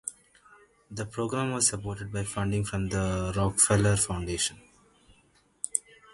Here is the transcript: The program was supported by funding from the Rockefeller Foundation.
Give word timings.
The 0.89 1.05
program 1.05 1.51
was 1.51 1.67
supported 1.67 2.11
by 2.11 2.23
funding 2.23 2.65
from 2.65 2.89
the 2.89 3.31
Rockefeller 3.37 3.95
Foundation. 3.95 4.59